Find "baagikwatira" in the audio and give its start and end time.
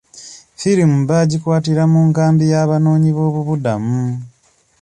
1.09-1.83